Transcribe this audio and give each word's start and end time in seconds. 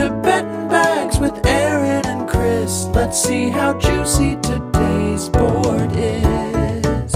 to 0.00 0.08
Betting 0.22 0.68
Bags 0.68 1.18
with 1.18 1.44
Aaron 1.44 2.06
and 2.06 2.26
Chris. 2.26 2.86
Let's 2.86 3.22
see 3.22 3.50
how 3.50 3.78
juicy 3.78 4.36
today's 4.36 5.28
board 5.28 5.92
is. 5.92 7.12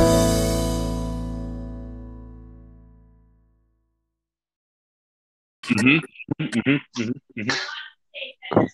Mm-hmm. 5.64 5.98
Mm-hmm. 6.42 7.10
Mm-hmm. 7.40 8.64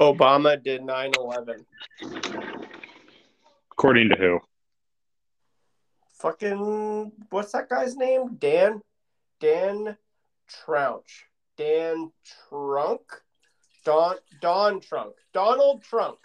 Obama 0.00 0.60
did 0.60 0.82
9 0.82 1.12
11. 1.18 1.66
According 3.70 4.08
to 4.08 4.16
who? 4.16 4.40
Fucking, 6.14 7.12
what's 7.30 7.52
that 7.52 7.68
guy's 7.68 7.94
name? 7.96 8.34
Dan? 8.34 8.82
Dan 9.38 9.96
Trouch. 10.48 11.29
Dan 11.60 12.10
Trunk? 12.48 13.02
Don, 13.84 14.16
Don 14.40 14.80
Trunk. 14.80 15.14
Donald 15.34 15.82
Trunk. 15.82 16.18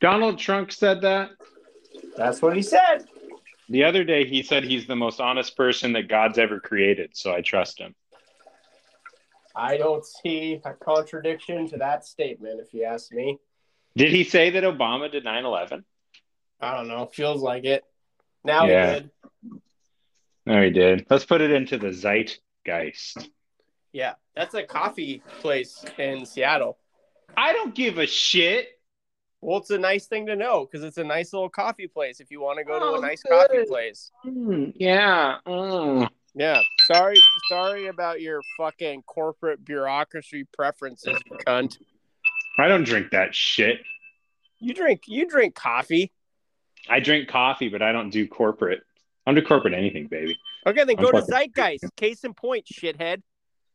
Donald 0.00 0.38
Trump 0.38 0.72
said 0.72 1.02
that. 1.02 1.30
That's 2.16 2.40
what 2.40 2.56
he 2.56 2.62
said. 2.62 3.04
The 3.68 3.84
other 3.84 4.02
day, 4.02 4.24
he 4.24 4.42
said 4.42 4.64
he's 4.64 4.86
the 4.86 4.96
most 4.96 5.20
honest 5.20 5.56
person 5.58 5.92
that 5.92 6.08
God's 6.08 6.38
ever 6.38 6.58
created, 6.58 7.10
so 7.12 7.34
I 7.34 7.42
trust 7.42 7.78
him. 7.78 7.94
I 9.54 9.76
don't 9.76 10.04
see 10.06 10.58
a 10.64 10.72
contradiction 10.72 11.68
to 11.68 11.76
that 11.76 12.06
statement, 12.06 12.60
if 12.60 12.72
you 12.72 12.84
ask 12.84 13.12
me. 13.12 13.38
Did 13.94 14.10
he 14.10 14.24
say 14.24 14.48
that 14.50 14.64
Obama 14.64 15.12
did 15.12 15.24
9 15.24 15.44
11? 15.44 15.84
I 16.62 16.74
don't 16.76 16.88
know. 16.88 17.04
Feels 17.12 17.42
like 17.42 17.64
it. 17.64 17.84
Now 18.42 18.66
Yeah. 18.66 18.94
he 18.94 19.00
did. 19.00 19.10
No, 20.46 20.62
he 20.62 20.70
did. 20.70 21.06
Let's 21.10 21.26
put 21.26 21.42
it 21.42 21.50
into 21.50 21.76
the 21.76 21.92
zeitgeist. 21.92 23.28
Yeah. 23.92 24.14
That's 24.34 24.54
a 24.54 24.62
coffee 24.62 25.22
place 25.40 25.84
in 25.98 26.24
Seattle. 26.26 26.78
I 27.36 27.52
don't 27.52 27.74
give 27.74 27.98
a 27.98 28.06
shit. 28.06 28.68
Well, 29.40 29.58
it's 29.58 29.70
a 29.70 29.78
nice 29.78 30.06
thing 30.06 30.26
to 30.26 30.36
know 30.36 30.64
because 30.66 30.84
it's 30.84 30.98
a 30.98 31.04
nice 31.04 31.32
little 31.32 31.48
coffee 31.48 31.88
place 31.88 32.20
if 32.20 32.30
you 32.30 32.40
want 32.40 32.58
to 32.58 32.64
go 32.64 32.78
to 32.78 32.84
Oh, 32.84 32.94
a 32.98 33.00
nice 33.00 33.22
good. 33.22 33.48
coffee 33.48 33.64
place. 33.66 34.10
Mm, 34.24 34.72
yeah. 34.76 35.38
mm. 35.46 36.08
Yeah. 36.34 36.60
Sorry, 36.86 37.16
sorry 37.48 37.88
about 37.88 38.20
your 38.20 38.40
fucking 38.56 39.02
corporate 39.02 39.64
bureaucracy 39.64 40.44
preferences, 40.54 41.18
cunt. 41.46 41.76
I 42.58 42.68
don't 42.68 42.84
drink 42.84 43.10
that 43.10 43.34
shit. 43.34 43.80
You 44.58 44.72
drink 44.74 45.02
you 45.06 45.28
drink 45.28 45.54
coffee. 45.54 46.12
I 46.88 47.00
drink 47.00 47.28
coffee, 47.28 47.68
but 47.68 47.82
I 47.82 47.92
don't 47.92 48.10
do 48.10 48.26
corporate. 48.28 48.82
I 49.26 49.32
don't 49.32 49.42
do 49.42 49.46
corporate 49.46 49.74
anything, 49.74 50.06
baby. 50.06 50.38
Okay, 50.66 50.84
then 50.84 50.96
I'm 50.98 51.04
go 51.04 51.10
to 51.10 51.22
Zeitgeist. 51.22 51.84
Case 51.96 52.24
in 52.24 52.32
point, 52.34 52.66
shithead. 52.66 53.22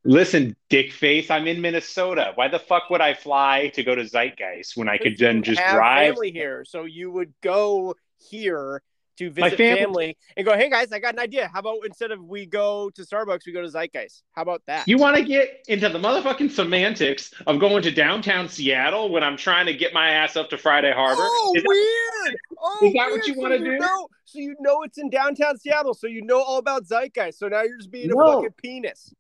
Listen, 0.08 0.55
dick 0.69 0.91
face, 0.94 1.30
I'm 1.30 1.47
in 1.47 1.59
Minnesota. 1.61 2.31
Why 2.36 2.47
the 2.47 2.59
fuck 2.59 2.89
would 2.89 3.02
I 3.02 3.13
fly 3.13 3.72
to 3.75 3.83
go 3.83 3.94
to 3.94 4.03
Zeitgeist 4.03 4.77
when 4.77 4.88
I 4.88 4.97
could 4.97 5.17
then 5.17 5.44
just 5.44 5.59
drive? 5.59 6.14
family 6.16 6.31
here, 6.31 6.64
so 6.66 6.86
you 6.86 7.11
would 7.11 7.33
go 7.41 7.94
here 8.30 8.81
to 9.17 9.25
My 9.31 9.49
visit 9.49 9.58
family- 9.58 9.81
family. 9.83 10.17
and 10.38 10.45
go, 10.45 10.55
hey 10.55 10.69
guys, 10.69 10.91
I 10.94 10.99
got 10.99 11.14
an 11.16 11.19
idea. 11.19 11.49
How 11.52 11.59
about 11.59 11.80
instead 11.86 12.11
of 12.11 12.23
we 12.23 12.45
go 12.45 12.89
to 12.91 13.02
Starbucks, 13.02 13.41
we 13.47 13.52
go 13.52 13.61
to 13.64 13.67
Zeitgeist? 13.67 14.22
How 14.33 14.44
about 14.44 14.61
that? 14.67 14.88
You 14.88 14.97
want 14.97 15.17
to 15.17 15.23
get 15.23 15.66
into 15.67 15.89
the 15.89 15.97
motherfucking 15.99 16.52
semantics 16.52 17.33
of 17.47 17.59
going 17.59 17.81
to 17.83 17.92
downtown 17.92 18.47
Seattle 18.47 19.09
when 19.09 19.23
I'm 19.23 19.36
trying 19.36 19.66
to 19.66 19.73
get 19.73 19.92
my 19.94 20.09
ass 20.11 20.38
up 20.38 20.49
to 20.52 20.58
Friday 20.58 20.94
Harbor? 20.94 21.19
Oh, 21.21 21.53
Is 21.55 21.64
that- 21.64 21.67
weird! 21.67 22.38
Oh, 22.59 22.80
is 22.88 22.94
that 22.94 23.11
what 23.11 23.27
you 23.27 23.33
So 23.36 23.42
wanna 23.42 23.59
do? 23.59 23.77
Know, 23.77 24.08
so 24.25 24.39
you 24.39 24.55
know 24.59 24.83
it's 24.83 24.97
in 24.97 25.09
downtown 25.09 25.58
Seattle, 25.58 25.94
so 25.94 26.08
you 26.08 26.21
know 26.23 26.42
all 26.42 26.58
about 26.59 26.83
Zeitgeist. 26.86 27.36
So 27.39 27.47
now 27.47 27.61
you're 27.64 27.77
just 27.77 27.89
being 27.92 28.11
a 28.11 28.16
fucking 28.16 28.49
penis. 28.61 29.14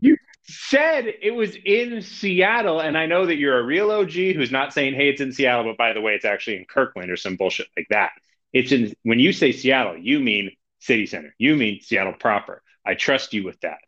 Said 0.49 1.05
it 1.21 1.31
was 1.31 1.55
in 1.65 2.01
Seattle, 2.01 2.79
and 2.79 2.97
I 2.97 3.05
know 3.05 3.25
that 3.25 3.37
you're 3.37 3.59
a 3.59 3.63
real 3.63 3.91
OG 3.91 4.11
who's 4.11 4.51
not 4.51 4.73
saying, 4.73 4.95
"Hey, 4.95 5.09
it's 5.09 5.21
in 5.21 5.31
Seattle," 5.31 5.65
but 5.65 5.77
by 5.77 5.93
the 5.93 6.01
way, 6.01 6.15
it's 6.15 6.25
actually 6.25 6.57
in 6.57 6.65
Kirkland 6.65 7.11
or 7.11 7.17
some 7.17 7.35
bullshit 7.35 7.67
like 7.75 7.87
that. 7.89 8.11
It's 8.53 8.71
in 8.71 8.93
when 9.03 9.19
you 9.19 9.33
say 9.33 9.51
Seattle, 9.51 9.97
you 9.97 10.19
mean 10.19 10.51
city 10.79 11.05
center. 11.05 11.35
You 11.37 11.55
mean 11.55 11.81
Seattle 11.81 12.13
proper. 12.13 12.63
I 12.85 12.95
trust 12.95 13.33
you 13.33 13.43
with 13.43 13.59
that. 13.61 13.79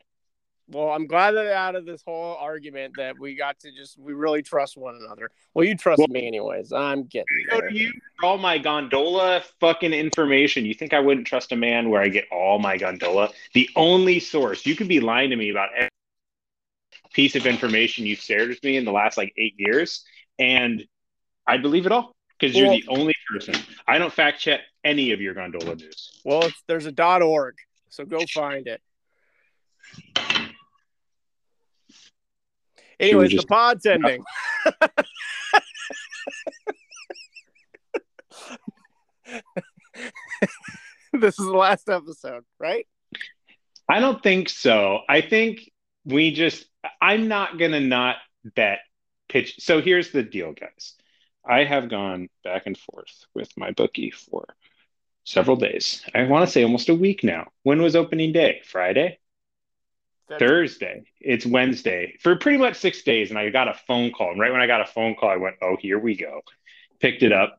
Well, 0.68 0.90
I'm 0.90 1.08
glad 1.08 1.32
that 1.32 1.52
out 1.52 1.74
of 1.74 1.84
this 1.84 2.00
whole 2.06 2.36
argument 2.36 2.94
that 2.96 3.18
we 3.18 3.34
got 3.34 3.58
to 3.60 3.72
just 3.72 3.98
we 3.98 4.12
really 4.12 4.42
trust 4.42 4.76
one 4.76 4.94
another. 5.02 5.30
Well, 5.52 5.64
you 5.66 5.76
trust 5.76 5.98
Well- 5.98 6.08
me 6.08 6.26
anyways. 6.28 6.72
I'm 6.72 7.04
getting 7.04 7.26
Go 7.50 7.60
to 7.60 7.74
you 7.74 7.90
for 8.20 8.26
all 8.26 8.38
my 8.38 8.58
gondola 8.58 9.42
fucking 9.58 9.92
information. 9.92 10.64
You 10.64 10.74
think 10.74 10.92
I 10.92 11.00
wouldn't 11.00 11.26
trust 11.26 11.50
a 11.50 11.56
man 11.56 11.90
where 11.90 12.00
I 12.00 12.08
get 12.08 12.26
all 12.30 12.60
my 12.60 12.76
gondola? 12.76 13.30
The 13.54 13.68
only 13.74 14.20
source 14.20 14.64
you 14.64 14.76
could 14.76 14.88
be 14.88 15.00
lying 15.00 15.30
to 15.30 15.36
me 15.36 15.50
about 15.50 15.70
piece 17.12 17.34
of 17.36 17.46
information 17.46 18.06
you've 18.06 18.20
shared 18.20 18.48
with 18.48 18.62
me 18.62 18.76
in 18.76 18.84
the 18.84 18.92
last 18.92 19.16
like 19.16 19.32
eight 19.36 19.54
years, 19.56 20.04
and 20.38 20.84
I 21.46 21.56
believe 21.58 21.86
it 21.86 21.92
all 21.92 22.14
because 22.38 22.56
you're 22.56 22.68
Well- 22.68 22.76
the 22.76 22.88
only 22.88 23.14
person. 23.28 23.54
I 23.86 23.98
don't 23.98 24.12
fact 24.12 24.40
check 24.40 24.60
any 24.84 25.12
of 25.12 25.20
your 25.20 25.34
gondola 25.34 25.76
news. 25.76 26.20
Well, 26.24 26.44
it's, 26.46 26.62
there's 26.66 26.86
a 26.86 26.92
dot 26.92 27.22
org, 27.22 27.56
so 27.88 28.04
go 28.04 28.20
find 28.32 28.66
it. 28.66 28.80
Anyways, 32.98 33.30
just- 33.30 33.46
the 33.46 33.48
pod's 33.48 33.86
ending. 33.86 34.22
this 41.12 41.38
is 41.38 41.46
the 41.46 41.52
last 41.56 41.88
episode, 41.88 42.44
right? 42.58 42.86
I 43.88 44.00
don't 44.00 44.22
think 44.22 44.48
so. 44.48 45.00
I 45.08 45.20
think 45.20 45.70
we 46.04 46.32
just, 46.32 46.66
I'm 47.00 47.28
not 47.28 47.58
going 47.58 47.72
to 47.72 47.80
not 47.80 48.16
bet 48.44 48.80
pitch. 49.28 49.56
So 49.58 49.80
here's 49.80 50.10
the 50.10 50.22
deal, 50.22 50.52
guys. 50.52 50.94
I 51.48 51.64
have 51.64 51.88
gone 51.88 52.28
back 52.44 52.64
and 52.66 52.76
forth 52.76 53.24
with 53.34 53.50
my 53.56 53.70
bookie 53.70 54.10
for 54.10 54.44
several 55.24 55.56
days. 55.56 56.02
I 56.14 56.24
want 56.24 56.46
to 56.46 56.52
say 56.52 56.62
almost 56.62 56.88
a 56.88 56.94
week 56.94 57.24
now. 57.24 57.48
When 57.62 57.80
was 57.80 57.96
opening 57.96 58.32
day? 58.32 58.60
Friday? 58.64 59.18
Thursday. 60.38 61.04
It's 61.20 61.46
Wednesday 61.46 62.16
for 62.20 62.36
pretty 62.36 62.58
much 62.58 62.76
six 62.76 63.02
days. 63.02 63.30
And 63.30 63.38
I 63.38 63.48
got 63.50 63.68
a 63.68 63.74
phone 63.86 64.12
call. 64.12 64.30
And 64.30 64.40
right 64.40 64.52
when 64.52 64.60
I 64.60 64.66
got 64.66 64.80
a 64.80 64.86
phone 64.86 65.14
call, 65.14 65.30
I 65.30 65.36
went, 65.36 65.56
oh, 65.62 65.76
here 65.80 65.98
we 65.98 66.16
go. 66.16 66.42
Picked 67.00 67.22
it 67.22 67.32
up. 67.32 67.58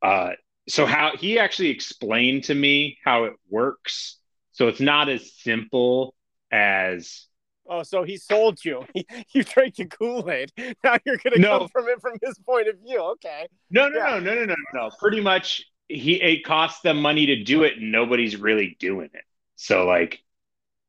Uh, 0.00 0.30
so 0.68 0.86
how 0.86 1.12
he 1.16 1.38
actually 1.38 1.68
explained 1.68 2.44
to 2.44 2.54
me 2.54 2.98
how 3.04 3.24
it 3.24 3.34
works. 3.48 4.16
So 4.52 4.68
it's 4.68 4.80
not 4.80 5.08
as 5.08 5.32
simple 5.32 6.14
as 6.50 7.26
Oh, 7.68 7.82
so 7.82 8.02
he 8.02 8.16
sold 8.16 8.64
you. 8.64 8.84
you 9.32 9.44
drank 9.44 9.76
the 9.76 9.86
Kool 9.86 10.28
Aid. 10.30 10.52
Now 10.84 10.96
you're 11.04 11.16
gonna 11.18 11.38
No. 11.38 11.58
come 11.60 11.68
from 11.68 11.88
it 11.88 12.00
from 12.00 12.18
his 12.22 12.38
point 12.38 12.68
of 12.68 12.76
view. 12.80 13.00
Okay. 13.12 13.46
no, 13.70 13.88
no, 13.88 13.98
Yeah. 13.98 14.18
no, 14.18 14.20
no, 14.20 14.34
no, 14.34 14.44
no, 14.46 14.54
no. 14.74 14.90
Pretty 14.98 15.20
much, 15.20 15.64
he 15.88 16.14
it 16.20 16.44
costs 16.44 16.80
them 16.80 17.00
money 17.00 17.26
to 17.26 17.42
do 17.44 17.62
it, 17.62 17.76
and 17.78 17.92
nobody's 17.92 18.36
really 18.36 18.76
doing 18.80 19.10
it. 19.14 19.24
So 19.56 19.86
like, 19.86 20.20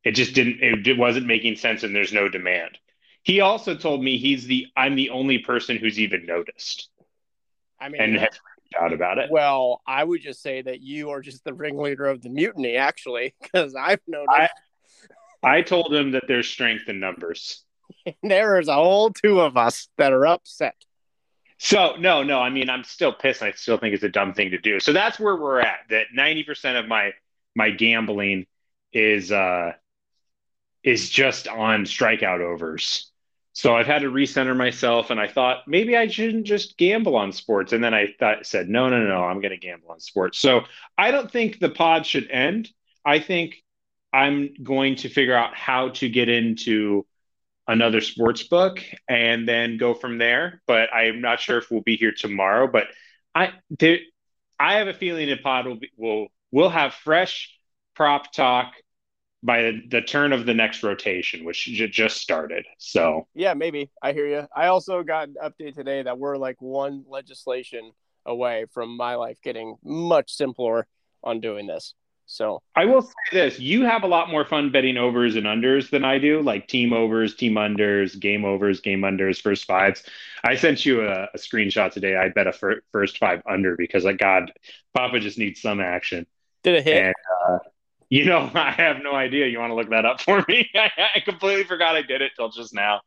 it 0.03 0.11
just 0.11 0.33
didn't. 0.33 0.61
It, 0.61 0.87
it 0.87 0.97
wasn't 0.97 1.27
making 1.27 1.55
sense, 1.57 1.83
and 1.83 1.95
there's 1.95 2.11
no 2.13 2.27
demand. 2.27 2.77
He 3.21 3.39
also 3.39 3.75
told 3.75 4.03
me 4.03 4.17
he's 4.17 4.47
the 4.47 4.67
I'm 4.75 4.95
the 4.95 5.11
only 5.11 5.39
person 5.39 5.77
who's 5.77 5.99
even 5.99 6.25
noticed 6.25 6.89
I 7.79 7.89
mean, 7.89 8.01
and 8.01 8.15
has 8.17 8.39
out 8.81 8.91
about 8.91 9.19
it. 9.19 9.29
well, 9.29 9.81
I 9.85 10.03
would 10.03 10.21
just 10.21 10.41
say 10.41 10.61
that 10.63 10.81
you 10.81 11.11
are 11.11 11.21
just 11.21 11.43
the 11.43 11.53
ringleader 11.53 12.05
of 12.05 12.21
the 12.23 12.29
mutiny, 12.29 12.75
actually, 12.75 13.35
because 13.41 13.75
I've 13.75 14.01
noticed 14.07 14.31
I- 14.31 14.49
I 15.43 15.61
told 15.61 15.93
him 15.93 16.11
that 16.11 16.23
there's 16.27 16.47
strength 16.47 16.87
in 16.87 16.99
numbers. 16.99 17.63
there 18.23 18.59
is 18.59 18.67
a 18.67 18.75
whole 18.75 19.11
two 19.11 19.41
of 19.41 19.57
us 19.57 19.87
that 19.97 20.13
are 20.13 20.25
upset. 20.25 20.75
So 21.57 21.95
no, 21.97 22.23
no. 22.23 22.39
I 22.39 22.49
mean, 22.49 22.69
I'm 22.69 22.83
still 22.83 23.13
pissed. 23.13 23.41
I 23.41 23.51
still 23.51 23.77
think 23.77 23.93
it's 23.93 24.03
a 24.03 24.09
dumb 24.09 24.33
thing 24.33 24.51
to 24.51 24.57
do. 24.57 24.79
So 24.79 24.91
that's 24.91 25.19
where 25.19 25.35
we're 25.35 25.61
at. 25.61 25.79
That 25.89 26.07
90% 26.15 26.79
of 26.79 26.87
my 26.87 27.11
my 27.55 27.69
gambling 27.69 28.47
is 28.91 29.31
uh 29.31 29.73
is 30.83 31.09
just 31.09 31.47
on 31.47 31.85
strikeout 31.85 32.41
overs. 32.41 33.11
So 33.53 33.75
I've 33.75 33.85
had 33.85 34.01
to 34.01 34.09
recenter 34.09 34.57
myself, 34.57 35.11
and 35.11 35.19
I 35.19 35.27
thought 35.27 35.67
maybe 35.67 35.95
I 35.95 36.07
shouldn't 36.07 36.45
just 36.45 36.75
gamble 36.77 37.15
on 37.15 37.31
sports. 37.31 37.71
And 37.71 37.83
then 37.83 37.93
I 37.93 38.07
thought 38.19 38.47
said, 38.47 38.67
no, 38.67 38.89
no, 38.89 38.99
no, 39.03 39.23
I'm 39.23 39.41
going 39.41 39.51
to 39.51 39.57
gamble 39.57 39.91
on 39.91 39.99
sports. 39.99 40.39
So 40.39 40.61
I 40.97 41.11
don't 41.11 41.31
think 41.31 41.59
the 41.59 41.69
pod 41.69 42.05
should 42.05 42.29
end. 42.31 42.69
I 43.05 43.19
think 43.19 43.62
I'm 44.13 44.53
going 44.61 44.97
to 44.97 45.09
figure 45.09 45.35
out 45.35 45.55
how 45.55 45.89
to 45.89 46.07
get 46.07 46.29
into 46.29 47.05
another 47.67 48.01
sports 48.01 48.43
book 48.43 48.79
and 49.09 49.47
then 49.47 49.77
go 49.77 49.93
from 49.93 50.17
there. 50.17 50.61
But 50.67 50.93
I'm 50.93 51.21
not 51.21 51.39
sure 51.39 51.57
if 51.57 51.71
we'll 51.71 51.81
be 51.81 51.97
here 51.97 52.13
tomorrow. 52.15 52.67
But 52.67 52.87
I 53.33 53.53
there, 53.79 53.99
I 54.59 54.75
have 54.75 54.87
a 54.87 54.93
feeling 54.93 55.27
the 55.27 55.37
pod 55.37 55.65
will 55.65 55.77
be, 55.77 55.91
will 55.97 56.27
will 56.51 56.69
have 56.69 56.93
fresh 56.93 57.57
prop 57.95 58.31
talk 58.31 58.73
by 59.43 59.81
the, 59.89 60.01
turn 60.01 60.31
of 60.31 60.45
the 60.45 60.53
next 60.53 60.83
rotation, 60.83 61.43
which 61.43 61.65
just 61.65 62.17
started. 62.17 62.65
So 62.77 63.27
Yeah, 63.35 63.53
maybe. 63.53 63.91
I 64.01 64.13
hear 64.13 64.25
you. 64.25 64.47
I 64.55 64.67
also 64.67 65.03
got 65.03 65.27
an 65.27 65.35
update 65.43 65.75
today 65.75 66.01
that 66.01 66.17
we're 66.17 66.37
like 66.37 66.61
one 66.61 67.03
legislation 67.09 67.91
away 68.25 68.65
from 68.73 68.95
my 68.95 69.15
life 69.15 69.37
getting 69.43 69.75
much 69.83 70.31
simpler 70.31 70.87
on 71.23 71.41
doing 71.41 71.67
this. 71.67 71.93
So 72.25 72.61
I 72.75 72.85
will 72.85 73.01
say 73.01 73.13
this: 73.31 73.59
you 73.59 73.83
have 73.83 74.03
a 74.03 74.07
lot 74.07 74.29
more 74.29 74.45
fun 74.45 74.71
betting 74.71 74.97
overs 74.97 75.35
and 75.35 75.45
unders 75.45 75.89
than 75.89 76.03
I 76.03 76.17
do, 76.17 76.41
like 76.41 76.67
team 76.67 76.93
overs, 76.93 77.35
team 77.35 77.55
unders, 77.55 78.19
game 78.19 78.45
overs, 78.45 78.79
game 78.79 79.01
unders, 79.01 79.41
first 79.41 79.65
fives. 79.65 80.03
I 80.43 80.55
sent 80.55 80.85
you 80.85 81.07
a, 81.07 81.25
a 81.33 81.37
screenshot 81.37 81.91
today. 81.91 82.15
I 82.15 82.29
bet 82.29 82.47
a 82.47 82.53
fir- 82.53 82.81
first 82.91 83.17
five 83.17 83.41
under 83.49 83.75
because, 83.75 84.03
like, 84.03 84.17
God, 84.17 84.51
Papa 84.93 85.19
just 85.19 85.37
needs 85.37 85.61
some 85.61 85.79
action. 85.79 86.25
did 86.63 86.75
it 86.75 86.83
hit? 86.83 87.03
And 87.03 87.15
uh, 87.47 87.59
you 88.09 88.25
know, 88.25 88.49
I 88.55 88.71
have 88.71 88.97
no 89.01 89.13
idea. 89.13 89.47
You 89.47 89.59
want 89.59 89.71
to 89.71 89.75
look 89.75 89.89
that 89.89 90.05
up 90.05 90.21
for 90.21 90.45
me? 90.47 90.69
I, 90.75 90.89
I 91.15 91.19
completely 91.19 91.63
forgot 91.65 91.95
I 91.95 92.01
did 92.01 92.21
it 92.21 92.31
till 92.35 92.49
just 92.49 92.73
now. 92.73 93.01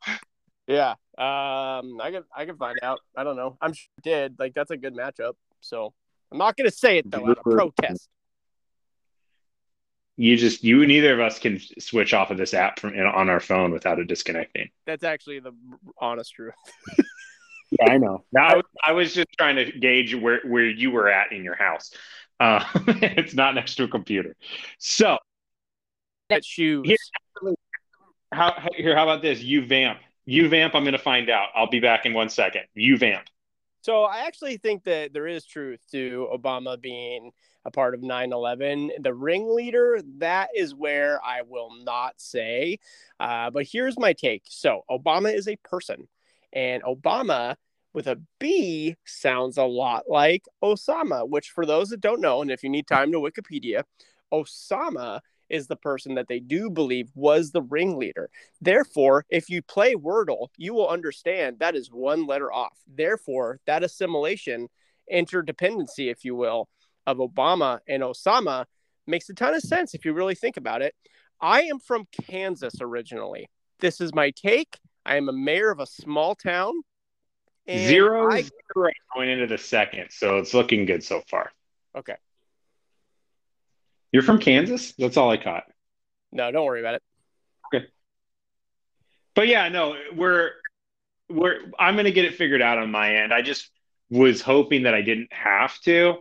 yeah. 0.67 0.95
Um, 1.19 2.01
I 2.01 2.11
can 2.13 2.25
I 2.37 2.45
can 2.45 2.57
find 2.59 2.79
out. 2.83 3.01
I 3.17 3.25
don't 3.25 3.37
know. 3.37 3.57
I'm 3.61 3.73
sure 3.73 3.89
it 3.99 4.05
did. 4.05 4.39
Like 4.39 4.53
that's 4.53 4.71
a 4.71 4.77
good 4.77 4.95
matchup. 4.95 5.33
So 5.61 5.95
I'm 6.31 6.39
not 6.39 6.57
gonna 6.57 6.71
say 6.71 6.99
it 6.99 7.11
though 7.11 7.27
out 7.27 7.39
of 7.39 7.45
protest. 7.45 8.09
You 10.19 10.37
just 10.37 10.65
you 10.65 10.87
neither 10.87 11.13
of 11.13 11.21
us 11.21 11.39
can 11.39 11.61
switch 11.79 12.15
off 12.15 12.31
of 12.31 12.39
this 12.39 12.55
app 12.55 12.79
from 12.81 12.99
on 12.99 13.29
our 13.29 13.41
phone 13.41 13.71
without 13.71 13.99
it 13.99 14.07
disconnecting. 14.09 14.71
That's 14.87 15.05
actually 15.05 15.41
the 15.41 15.53
honest 15.99 16.33
truth. 16.35 16.55
Yeah, 17.73 17.95
I 17.95 17.99
know. 17.99 18.25
Now, 18.33 18.47
I, 18.47 18.55
was- 18.55 18.65
I 18.87 18.93
was 18.93 19.13
just 19.13 19.27
trying 19.37 19.57
to 19.57 19.65
gauge 19.73 20.15
where 20.15 20.41
where 20.45 20.65
you 20.65 20.93
were 20.93 21.09
at 21.09 21.33
in 21.33 21.43
your 21.43 21.57
house. 21.57 21.91
Uh, 22.39 22.65
it's 22.87 23.35
not 23.35 23.57
next 23.57 23.75
to 23.75 23.83
a 23.83 23.89
computer. 23.89 24.37
So 24.79 25.19
That 26.31 26.45
shoes. 26.45 26.87
Here- 26.87 27.55
how 28.33 28.53
how- 28.57 28.69
here? 28.77 28.95
How 28.95 29.03
about 29.03 29.21
this? 29.21 29.43
You 29.43 29.67
vamp. 29.67 29.99
You 30.27 30.49
vamp. 30.49 30.77
I'm 30.77 30.85
going 30.85 30.93
to 30.93 30.99
find 30.99 31.29
out. 31.29 31.49
I'll 31.57 31.69
be 31.69 31.81
back 31.81 32.07
in 32.07 32.15
one 32.15 32.29
second. 32.29 32.63
You 32.75 32.99
vamp. 32.99 33.27
So 33.81 34.05
I 34.05 34.27
actually 34.27 34.59
think 34.59 34.85
that 34.85 35.13
there 35.13 35.27
is 35.27 35.45
truth 35.45 35.81
to 35.91 36.29
Obama 36.33 36.81
being 36.81 37.33
a 37.67 37.71
part 37.71 37.95
of 37.95 38.03
9/11. 38.03 38.91
The 39.03 39.13
ringleader, 39.13 40.01
that 40.19 40.51
is 40.55 40.75
where 40.75 41.21
I 41.23 41.43
will 41.43 41.71
not 41.83 42.21
say. 42.21 42.79
Uh, 43.19 43.51
but 43.51 43.67
here's 43.67 43.99
my 43.99 44.13
take. 44.13 44.45
So 44.47 44.83
Obama 44.91 45.35
is 45.35 45.49
a 45.49 45.57
person, 45.57 46.09
and 46.53 46.83
Obama 46.85 47.57
with 47.93 48.07
a 48.07 48.21
B 48.39 48.95
sounds 49.05 49.59
a 49.59 49.65
lot 49.65 50.05
like 50.09 50.45
Osama. 50.63 51.29
Which, 51.29 51.51
for 51.51 51.67
those 51.67 51.89
that 51.91 52.01
don't 52.01 52.21
know, 52.21 52.41
and 52.41 52.51
if 52.51 52.63
you 52.63 52.71
need 52.71 52.87
time 52.87 53.11
to 53.13 53.19
Wikipedia, 53.19 53.83
Osama 54.33 55.21
is 55.49 55.67
the 55.67 55.77
person 55.77 56.15
that 56.15 56.29
they 56.29 56.41
do 56.41 56.71
believe 56.71 57.11
was 57.15 57.51
the 57.51 57.63
ringleader. 57.63 58.29
Therefore, 58.61 59.25
if 59.31 59.49
you 59.49 59.63
play 59.63 59.95
Wordle, 59.95 60.49
you 60.57 60.75
will 60.75 60.89
understand 60.89 61.59
that 61.59 61.77
is 61.77 61.89
one 61.91 62.27
letter 62.27 62.53
off. 62.53 62.79
Therefore, 62.87 63.61
that 63.67 63.85
assimilation, 63.85 64.69
interdependency, 65.13 66.11
if 66.11 66.25
you 66.25 66.35
will, 66.35 66.69
of 67.07 67.19
Obama 67.19 67.81
and 67.89 68.03
Osama 68.03 68.65
makes 69.07 69.29
a 69.29 69.35
ton 69.35 69.55
of 69.55 69.63
sense 69.63 69.95
if 69.95 70.05
you 70.05 70.13
really 70.13 70.35
think 70.35 70.57
about 70.57 70.83
it. 70.83 70.95
I 71.41 71.63
am 71.63 71.79
from 71.79 72.07
Kansas 72.29 72.75
originally. 72.81 73.49
This 73.81 74.01
is 74.01 74.15
my 74.15 74.31
take. 74.31 74.79
I 75.05 75.17
am 75.17 75.29
a 75.29 75.33
mayor 75.33 75.71
of 75.71 75.81
a 75.81 75.87
small 75.87 76.35
town. 76.35 76.73
and 77.67 77.87
Zero 77.89 78.31
I- 78.33 78.43
zero 78.43 78.91
going 79.15 79.29
into 79.31 79.47
the 79.47 79.59
second, 79.59 80.11
so 80.11 80.39
it's 80.39 80.55
looking 80.55 80.87
good 80.87 81.03
so 81.05 81.23
far. 81.29 81.51
okay. 81.97 82.17
You're 84.13 84.23
from 84.23 84.39
Kansas. 84.39 84.93
That's 84.93 85.17
all 85.17 85.31
I 85.31 85.37
caught. 85.37 85.65
No, 86.33 86.51
don't 86.51 86.65
worry 86.65 86.81
about 86.81 86.95
it. 86.95 87.03
Okay. 87.75 87.87
But 89.35 89.49
yeah, 89.49 89.69
no, 89.69 89.97
we're 90.15 90.53
we're 91.29 91.59
I'm 91.79 91.97
gonna 91.97 92.13
get 92.13 92.25
it 92.25 92.35
figured 92.35 92.63
out 92.63 92.79
on 92.79 92.91
my 92.91 93.17
end. 93.17 93.35
I 93.35 93.43
just 93.43 93.69
was 94.09 94.41
hoping 94.41 94.85
that 94.85 94.95
I 94.95 95.03
didn't 95.03 95.33
have 95.33 95.79
to. 95.81 96.15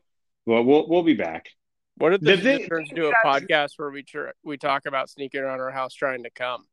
Well, 0.45 0.63
we'll 0.63 0.87
we'll 0.87 1.03
be 1.03 1.13
back. 1.15 1.49
What 1.97 2.13
if 2.13 2.21
The 2.21 2.35
this 2.35 2.41
thing- 2.41 2.57
just 2.59 2.69
turns 2.69 2.89
into 2.89 3.07
a 3.07 3.13
podcast 3.25 3.71
where 3.77 3.89
we 3.89 4.03
tr- 4.03 4.29
we 4.43 4.57
talk 4.57 4.85
about 4.85 5.09
sneaking 5.09 5.41
around 5.41 5.59
our 5.61 5.71
house 5.71 5.93
trying 5.93 6.23
to 6.23 6.29
come? 6.29 6.65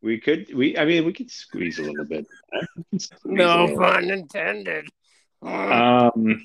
We 0.00 0.18
could 0.20 0.52
we 0.54 0.76
I 0.78 0.84
mean 0.84 1.04
we 1.04 1.12
could 1.12 1.30
squeeze 1.30 1.78
a 1.78 1.82
little 1.82 2.04
bit. 2.04 2.26
We 2.76 2.84
could 2.92 3.02
squeeze 3.02 3.20
a 3.24 3.28
No 3.28 3.64
little. 3.64 3.78
pun 3.78 4.10
intended. 4.10 4.86
Um, 5.42 6.44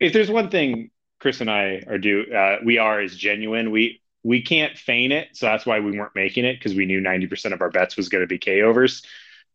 if 0.00 0.12
there's 0.12 0.30
one 0.30 0.50
thing 0.50 0.90
Chris 1.20 1.40
and 1.40 1.50
I 1.50 1.82
are 1.86 1.98
do, 1.98 2.24
uh, 2.32 2.56
we 2.64 2.78
are 2.78 3.00
is 3.02 3.14
genuine. 3.16 3.70
We 3.70 4.00
we 4.22 4.42
can't 4.42 4.76
feign 4.76 5.12
it, 5.12 5.28
so 5.34 5.46
that's 5.46 5.64
why 5.64 5.80
we 5.80 5.96
weren't 5.96 6.14
making 6.14 6.44
it 6.44 6.54
because 6.58 6.74
we 6.74 6.84
knew 6.86 7.00
90% 7.00 7.52
of 7.52 7.60
our 7.62 7.70
bets 7.70 7.96
was 7.96 8.08
going 8.10 8.22
to 8.22 8.26
be 8.26 8.38
K 8.38 8.62
overs. 8.62 9.02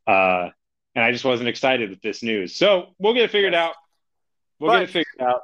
Uh, 0.07 0.49
and 0.95 1.03
I 1.03 1.11
just 1.11 1.25
wasn't 1.25 1.49
excited 1.49 1.89
with 1.91 2.01
this 2.01 2.23
news. 2.23 2.55
So 2.55 2.93
we'll 2.97 3.13
get 3.13 3.23
it 3.25 3.31
figured 3.31 3.53
Yes. 3.53 3.69
out. 3.69 3.75
We'll 4.59 4.71
But- 4.71 4.79
get 4.79 4.89
it 4.89 4.91
figured 4.91 5.21
out. 5.21 5.41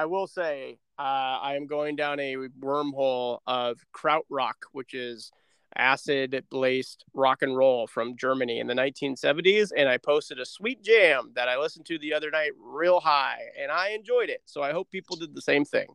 I 0.00 0.06
will 0.06 0.26
say 0.26 0.78
uh, 0.98 1.02
I 1.02 1.56
am 1.56 1.66
going 1.66 1.94
down 1.94 2.20
a 2.20 2.34
wormhole 2.58 3.40
of 3.46 3.84
krautrock, 3.94 4.54
which 4.72 4.94
is 4.94 5.30
acid 5.76 6.42
laced 6.50 7.04
rock 7.12 7.42
and 7.42 7.54
roll 7.54 7.86
from 7.86 8.16
Germany 8.16 8.60
in 8.60 8.66
the 8.66 8.72
1970s. 8.72 9.72
And 9.76 9.90
I 9.90 9.98
posted 9.98 10.40
a 10.40 10.46
sweet 10.46 10.82
jam 10.82 11.32
that 11.34 11.50
I 11.50 11.58
listened 11.58 11.84
to 11.84 11.98
the 11.98 12.14
other 12.14 12.30
night 12.30 12.52
real 12.58 13.00
high, 13.00 13.40
and 13.60 13.70
I 13.70 13.90
enjoyed 13.90 14.30
it. 14.30 14.40
So 14.46 14.62
I 14.62 14.72
hope 14.72 14.90
people 14.90 15.16
did 15.16 15.34
the 15.34 15.42
same 15.42 15.66
thing. 15.66 15.88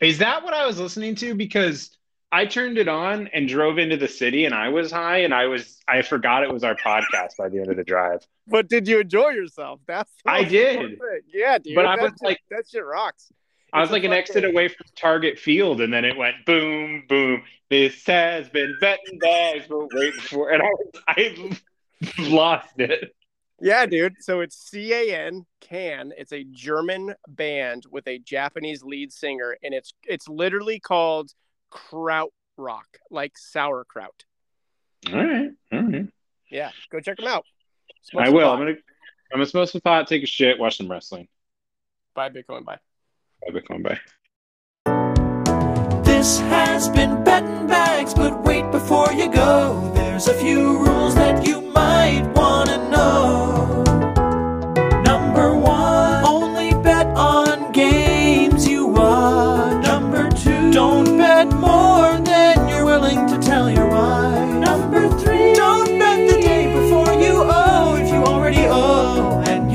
Is 0.00 0.16
that 0.16 0.42
what 0.42 0.54
I 0.54 0.66
was 0.66 0.80
listening 0.80 1.14
to? 1.16 1.34
Because 1.34 1.95
I 2.32 2.46
turned 2.46 2.76
it 2.76 2.88
on 2.88 3.28
and 3.28 3.48
drove 3.48 3.78
into 3.78 3.96
the 3.96 4.08
city, 4.08 4.44
and 4.46 4.54
I 4.54 4.68
was 4.68 4.90
high, 4.90 5.18
and 5.18 5.32
I 5.32 5.46
was 5.46 5.80
I 5.86 6.02
forgot 6.02 6.42
it 6.42 6.52
was 6.52 6.64
our 6.64 6.74
podcast 6.74 7.36
by 7.38 7.48
the 7.48 7.58
end 7.58 7.70
of 7.70 7.76
the 7.76 7.84
drive. 7.84 8.26
But 8.46 8.68
did 8.68 8.88
you 8.88 9.00
enjoy 9.00 9.30
yourself? 9.30 9.80
That's 9.86 10.10
I 10.26 10.44
did. 10.44 10.98
Yeah, 11.32 11.58
dude. 11.58 11.74
But 11.76 11.86
I 11.86 11.96
was 11.96 12.12
shit- 12.12 12.22
like- 12.22 12.40
that 12.50 12.64
shit 12.68 12.84
rocks. 12.84 13.30
I 13.72 13.80
was 13.80 13.90
like 13.90 14.04
an 14.04 14.12
exit 14.12 14.44
away 14.44 14.68
from 14.68 14.86
Target 14.96 15.38
Field, 15.38 15.80
and 15.80 15.92
then 15.92 16.04
it 16.04 16.16
went 16.16 16.36
boom, 16.46 17.02
boom. 17.08 17.42
This 17.68 18.06
has 18.06 18.48
been 18.48 18.74
betting 18.80 19.18
bags, 19.18 19.66
but 19.68 19.88
wait 19.92 20.14
for, 20.14 20.50
and 20.50 20.62
I, 20.62 20.70
I 21.08 21.58
lost 22.20 22.78
it. 22.78 23.14
Yeah, 23.60 23.86
dude. 23.86 24.14
So 24.20 24.40
it's 24.40 24.56
C 24.56 24.92
A 24.92 25.26
N 25.26 25.44
Can. 25.60 26.12
It's 26.16 26.32
a 26.32 26.44
German 26.44 27.14
band 27.28 27.84
with 27.90 28.06
a 28.06 28.18
Japanese 28.18 28.82
lead 28.82 29.12
singer, 29.12 29.56
and 29.62 29.74
it's 29.74 29.92
it's 30.04 30.28
literally 30.28 30.78
called 30.78 31.32
Kraut 31.70 32.32
Rock, 32.56 32.98
like 33.10 33.36
sauerkraut. 33.36 34.24
All 35.12 35.18
right, 35.24 35.50
all 35.72 35.82
right. 35.82 36.06
Yeah, 36.50 36.70
go 36.90 37.00
check 37.00 37.16
them 37.18 37.26
out. 37.26 37.44
Smoke 38.02 38.24
I 38.24 38.28
will. 38.30 38.44
pot. 38.46 38.52
I'm 38.54 38.58
gonna, 38.60 38.70
I'm 38.70 39.38
gonna 39.38 39.46
smoke 39.46 39.68
some 39.68 39.80
pot, 39.80 40.06
take 40.06 40.22
a 40.22 40.26
shit, 40.26 40.58
watch 40.58 40.76
some 40.78 40.90
wrestling. 40.90 41.28
buy 42.14 42.28
Bitcoin. 42.28 42.64
Bye. 42.64 42.78
Bye, 43.42 43.60
Bitcoin, 43.60 43.82
bye. 43.82 43.98
This 46.02 46.38
has 46.40 46.88
been 46.88 47.22
Betting 47.24 47.66
Bags, 47.66 48.14
but 48.14 48.42
wait 48.44 48.70
before 48.70 49.12
you 49.12 49.30
go. 49.30 49.92
There's 49.94 50.28
a 50.28 50.34
few 50.34 50.78
rules 50.78 51.14
that 51.16 51.46
you 51.46 51.65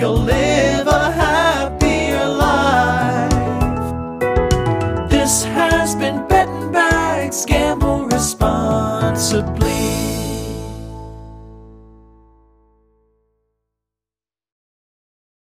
owe, 0.04 0.18
and 0.18 0.41